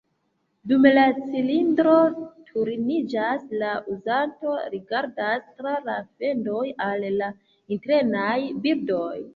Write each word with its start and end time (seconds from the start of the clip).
Dum 0.69 0.85
la 0.93 1.01
cilindro 1.17 1.93
turniĝas, 2.47 3.45
la 3.65 3.75
uzanto 3.97 4.57
rigardas 4.75 5.47
tra 5.61 5.79
la 5.91 6.01
fendoj 6.09 6.67
al 6.89 7.11
la 7.23 7.33
internaj 7.79 8.37
bildoj. 8.67 9.15